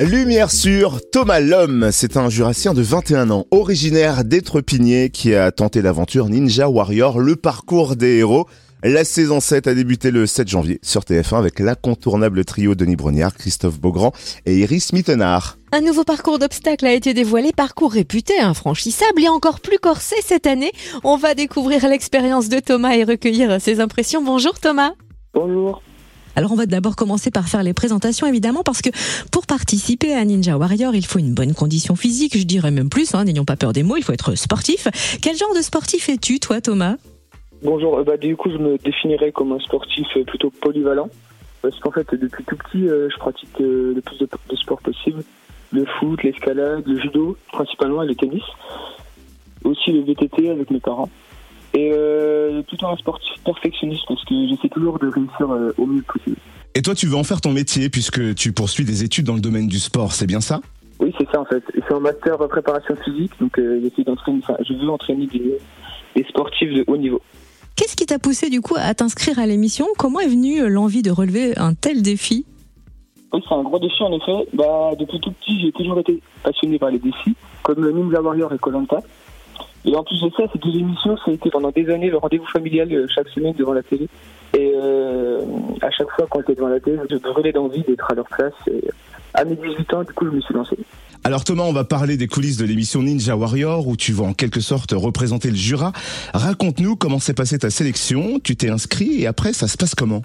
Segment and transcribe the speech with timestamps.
[0.00, 5.82] Lumière sur Thomas Lhomme, c'est un jurassien de 21 ans, originaire d'Étrepigné qui a tenté
[5.82, 8.46] l'aventure Ninja Warrior, le parcours des héros.
[8.82, 13.34] La saison 7 a débuté le 7 janvier sur TF1 avec l'incontournable trio Denis Brognard,
[13.34, 14.12] Christophe Beaugrand
[14.46, 15.58] et Iris Mittenard.
[15.70, 20.46] Un nouveau parcours d'obstacles a été dévoilé, parcours réputé infranchissable et encore plus corsé cette
[20.46, 20.72] année.
[21.04, 24.22] On va découvrir l'expérience de Thomas et recueillir ses impressions.
[24.22, 24.92] Bonjour Thomas.
[25.34, 25.82] Bonjour.
[26.36, 28.90] Alors on va d'abord commencer par faire les présentations évidemment parce que
[29.32, 33.14] pour participer à Ninja Warrior il faut une bonne condition physique, je dirais même plus,
[33.14, 34.86] hein, n'ayons pas peur des mots, il faut être sportif.
[35.20, 36.96] Quel genre de sportif es-tu toi Thomas?
[37.62, 41.08] Bonjour, euh, bah, du coup je me définirais comme un sportif euh, plutôt polyvalent
[41.62, 45.22] parce qu'en fait depuis tout petit euh, je pratique le plus de, sports possible,
[45.72, 48.44] le foot, l'escalade, le judo principalement et le tennis,
[49.64, 51.10] aussi le VTT avec mes parents.
[51.72, 56.02] Et euh, plutôt un sportif perfectionniste parce que j'essaie toujours de réussir euh, au mieux
[56.02, 56.36] possible.
[56.74, 59.40] Et toi, tu veux en faire ton métier puisque tu poursuis des études dans le
[59.40, 60.60] domaine du sport, c'est bien ça?
[60.98, 61.62] Oui, c'est ça en fait.
[61.74, 64.40] C'est un master de préparation physique, donc euh, j'essaie d'entraîner.
[64.42, 65.58] Enfin, je veux entraîner des,
[66.16, 67.22] des sportifs de haut niveau.
[67.76, 69.86] Qu'est-ce qui t'a poussé du coup à t'inscrire à l'émission?
[69.96, 72.44] Comment est venue l'envie de relever un tel défi?
[73.32, 74.48] Oui, c'est un gros défi en effet.
[74.52, 78.52] Bah, depuis tout petit, j'ai toujours été passionné par les défis, comme le Ninja Warrior
[78.52, 78.98] et Colanta.
[79.84, 82.18] Et en plus de ça, ces deux émissions, ça a été pendant des années le
[82.18, 84.08] rendez-vous familial euh, chaque semaine devant la télé.
[84.56, 85.40] Et euh,
[85.80, 88.52] à chaque fois, quand j'étais devant la télé, je brûlais d'envie d'être à leur place.
[88.66, 88.82] Et
[89.34, 90.76] à mes 18 ans, du coup, je me suis lancé.
[91.22, 94.32] Alors Thomas, on va parler des coulisses de l'émission Ninja Warrior où tu vas en
[94.32, 95.92] quelque sorte représenter le Jura.
[96.32, 100.22] Raconte-nous comment s'est passée ta sélection, tu t'es inscrit et après ça se passe comment?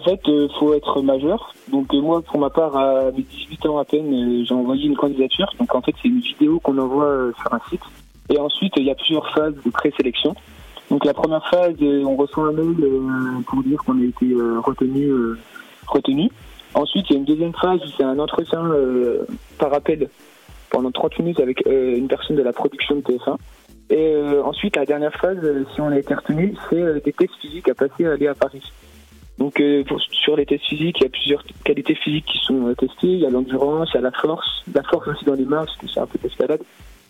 [0.00, 1.52] En fait, euh, faut être majeur.
[1.68, 4.86] Donc euh, moi, pour ma part, à mes 18 ans à peine, euh, j'ai envoyé
[4.86, 5.52] une candidature.
[5.58, 7.82] Donc en fait, c'est une vidéo qu'on envoie sur un site.
[8.30, 10.34] Et ensuite, il y a plusieurs phases de présélection.
[10.90, 12.76] Donc la première phase, on reçoit un mail
[13.46, 14.34] pour dire qu'on a été
[14.64, 16.30] retenu.
[16.74, 19.26] Ensuite, il y a une deuxième phase, c'est un entretien euh,
[19.58, 20.08] par appel
[20.70, 23.36] pendant 30 minutes avec euh, une personne de la production de TF1.
[23.90, 25.38] Et euh, ensuite, la dernière phase,
[25.74, 28.62] si on a été retenu, c'est des tests physiques à passer à aller à Paris.
[29.40, 29.60] Donc
[30.10, 33.08] sur les tests physiques, il y a plusieurs qualités physiques qui sont testées.
[33.08, 35.64] Il y a l'endurance, il y a la force, la force aussi dans les mains,
[35.64, 36.60] parce que c'est un peu d'escalade,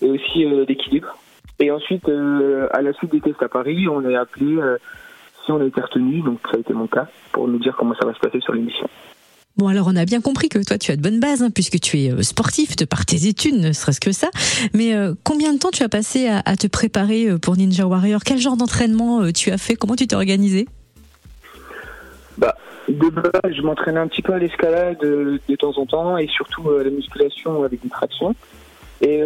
[0.00, 1.08] et aussi l'équilibre.
[1.58, 4.56] Et ensuite, à la suite des tests à Paris, on est appelé
[5.44, 7.94] si on a été retenu, donc ça a été mon cas, pour nous dire comment
[8.00, 8.88] ça va se passer sur l'émission.
[9.56, 11.80] Bon, alors on a bien compris que toi tu as de bonnes bases, hein, puisque
[11.80, 14.30] tu es euh, sportif de par tes études, ne serait-ce que ça.
[14.72, 18.22] Mais euh, combien de temps tu as passé à, te préparer euh, pour Ninja Warrior?
[18.24, 19.74] Quel genre d'entraînement tu as fait?
[19.74, 20.66] Comment tu t'es organisé?
[22.40, 22.56] Bah,
[22.88, 26.70] De base, je m'entraînais un petit peu à l'escalade de temps en temps et surtout
[26.70, 28.34] à la musculation avec des tractions.
[29.02, 29.22] Et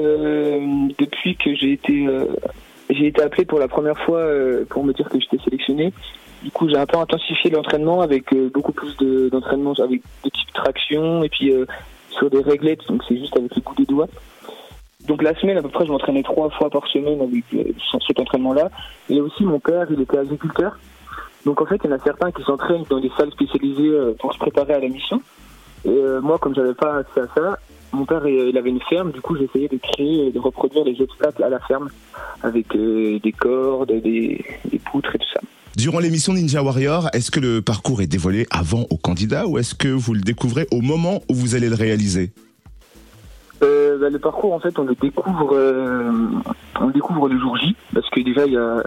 [0.99, 2.07] depuis que j'ai été,
[2.91, 4.25] j'ai été appelé pour la première fois
[4.69, 5.93] pour me dire que j'étais sélectionné,
[6.45, 10.53] du coup, j'ai un peu intensifié l'entraînement avec euh, beaucoup plus d'entraînement avec de type
[10.53, 11.65] traction et puis euh,
[12.11, 14.09] sur des réglettes, donc c'est juste avec le bout des doigts.
[15.09, 17.73] Donc la semaine, à peu près, je m'entraînais trois fois par semaine avec euh,
[18.07, 18.69] cet entraînement-là.
[19.09, 20.79] Et aussi, mon père, il était agriculteur.
[21.45, 24.33] Donc en fait, il y en a certains qui s'entraînent dans des salles spécialisées pour
[24.33, 25.21] se préparer à la mission.
[25.85, 27.59] Et moi, comme j'avais pas accès à ça,
[27.93, 29.13] mon père, il avait une ferme.
[29.13, 31.91] Du coup, j'essayais de créer et de reproduire les obstacles à la ferme
[32.43, 35.41] avec des cordes, des, des poutres et tout ça.
[35.77, 39.75] Durant l'émission Ninja Warrior, est-ce que le parcours est dévoilé avant au candidat ou est-ce
[39.75, 42.33] que vous le découvrez au moment où vous allez le réaliser?
[43.63, 46.11] Euh, bah, le parcours, en fait, on le découvre, euh,
[46.81, 48.83] on le découvre le jour J, parce que déjà, il y a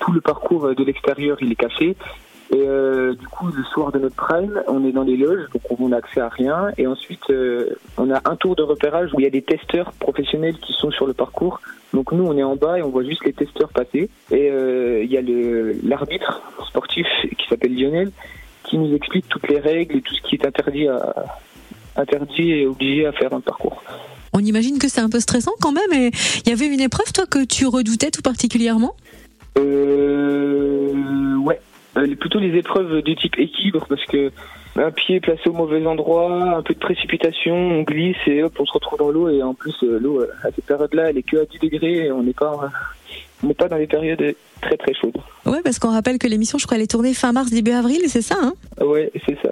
[0.00, 1.96] tout le parcours de l'extérieur, il est caché,
[2.52, 5.62] et euh, du coup, le soir de notre prime, on est dans les loges, donc
[5.80, 6.70] on n'a accès à rien.
[6.78, 7.32] Et ensuite,
[7.96, 10.90] on a un tour de repérage où il y a des testeurs professionnels qui sont
[10.90, 11.60] sur le parcours.
[11.94, 14.10] Donc nous, on est en bas et on voit juste les testeurs passer.
[14.32, 15.22] Et il y a
[15.84, 17.06] l'arbitre sportif
[17.38, 18.10] qui s'appelle Lionel
[18.64, 21.14] qui nous explique toutes les règles et tout ce qui est interdit, à,
[21.96, 23.82] interdit et obligé à faire dans le parcours.
[24.40, 25.92] On imagine que c'est un peu stressant quand même.
[25.92, 26.10] Et
[26.44, 28.94] il y avait une épreuve, toi, que tu redoutais tout particulièrement?
[29.58, 31.60] Euh, Ouais,
[31.96, 34.30] euh, plutôt les épreuves de type équilibre parce que
[34.76, 38.66] un pied placé au mauvais endroit, un peu de précipitation, on glisse et hop, on
[38.66, 41.22] se retrouve dans l'eau et en plus euh, l'eau euh, à cette période-là, elle est
[41.22, 42.70] que à 10 degrés et on n'est pas
[43.42, 45.16] on n'est pas dans des périodes très très chaudes.
[45.46, 48.02] Ouais, parce qu'on rappelle que l'émission, je crois, elle est tournée fin mars début avril,
[48.06, 48.52] c'est ça hein?
[48.80, 49.50] Ouais, c'est ça.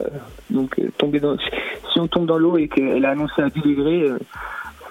[0.51, 4.05] Donc tomber dans si on tombe dans l'eau et qu'elle a annoncé à 10 degrés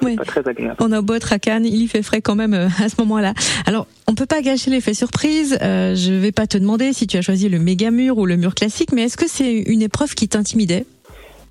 [0.02, 0.16] oui.
[0.16, 0.78] Pas très agréable.
[0.80, 3.34] On a beau être à Cannes, il fait frais quand même euh, à ce moment-là.
[3.66, 5.58] Alors, on peut pas gâcher l'effet surprise.
[5.62, 8.38] Euh, je vais pas te demander si tu as choisi le méga mur ou le
[8.38, 10.86] mur classique, mais est-ce que c'est une épreuve qui t'intimidait?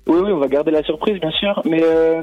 [0.07, 1.61] Oui, oui, on va garder la surprise, bien sûr.
[1.65, 2.21] Mais euh,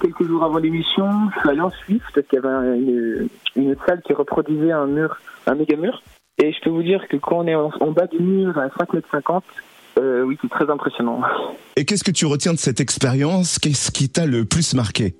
[0.00, 3.76] quelques jours avant l'émission, je suis allé en Suisse parce qu'il y avait une, une,
[3.86, 6.02] salle qui reproduisait un mur, un méga mur.
[6.42, 9.36] Et je peux vous dire que quand on est en, bas du mur à 5,50
[9.36, 9.40] m,
[9.98, 11.20] Euh, oui, c'est très impressionnant.
[11.76, 13.58] Et qu'est-ce que tu retiens de cette expérience?
[13.58, 15.14] Qu'est-ce qui t'a le plus marqué?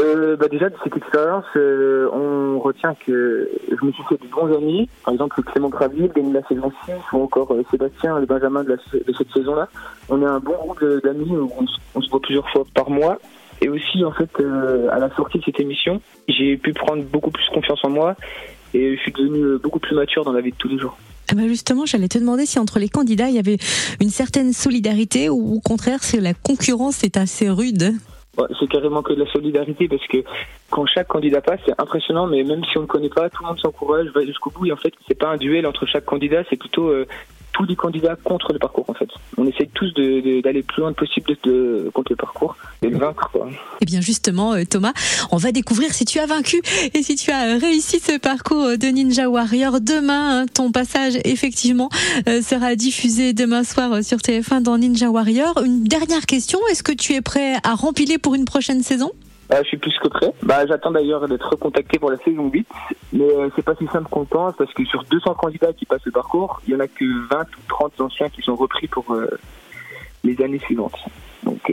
[0.00, 4.28] Euh, bah déjà de cette expérience, euh, on retient que je me suis fait de
[4.30, 8.26] bons amis, par exemple Clément Graville, gagné la saison 6, ou encore euh, Sébastien, le
[8.26, 9.68] Benjamin de, de cette saison-là.
[10.08, 11.64] On est un bon groupe d'amis, on,
[11.94, 13.18] on, se voit plusieurs fois par mois.
[13.60, 17.32] Et aussi, en fait, euh, à la sortie de cette émission, j'ai pu prendre beaucoup
[17.32, 18.14] plus confiance en moi
[18.74, 20.96] et je suis devenu beaucoup plus mature dans la vie de tous les jours.
[21.30, 23.58] Ah bah justement, j'allais te demander si entre les candidats, il y avait
[24.00, 27.94] une certaine solidarité ou au contraire, si la concurrence est assez rude
[28.58, 30.18] c'est carrément que de la solidarité parce que
[30.70, 33.48] quand chaque candidat passe, c'est impressionnant, mais même si on ne connaît pas, tout le
[33.48, 34.66] monde s'encourage, va jusqu'au bout.
[34.66, 37.06] Et en fait, c'est pas un duel entre chaque candidat, c'est plutôt euh,
[37.58, 37.76] tous les
[38.24, 39.08] contre le parcours en fait.
[39.36, 41.36] On essaye tous d'aller plus loin possible
[41.92, 43.28] contre le parcours et de vaincre.
[43.32, 43.48] Quoi.
[43.50, 44.92] Et eh bien justement euh, Thomas,
[45.32, 46.60] on va découvrir si tu as vaincu
[46.94, 49.80] et si tu as réussi ce parcours de Ninja Warrior.
[49.80, 51.88] Demain, hein, ton passage effectivement
[52.28, 55.60] euh, sera diffusé demain soir sur TF1 dans Ninja Warrior.
[55.64, 59.10] Une dernière question, est-ce que tu es prêt à rempiler pour une prochaine saison?
[59.52, 60.32] Euh, je suis plus que prêt.
[60.42, 62.66] Bah, j'attends d'ailleurs d'être recontacté pour la saison 8.
[63.12, 66.04] Mais euh, c'est pas si simple qu'on pense parce que sur 200 candidats qui passent
[66.04, 69.12] le parcours, il y en a que 20 ou 30 anciens qui sont repris pour
[69.12, 69.26] euh,
[70.24, 70.96] les années suivantes.
[71.44, 71.72] Donc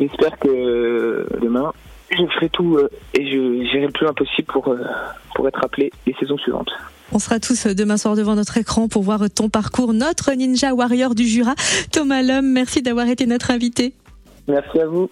[0.00, 1.72] j'espère que demain,
[2.10, 2.78] je ferai tout
[3.14, 4.74] et je j'irai le plus loin possible pour,
[5.34, 6.70] pour être appelé les saisons suivantes.
[7.12, 11.14] On sera tous demain soir devant notre écran pour voir ton parcours, notre Ninja Warrior
[11.14, 11.54] du Jura.
[11.92, 13.92] Thomas Lhomme, merci d'avoir été notre invité.
[14.48, 15.10] Merci à vous.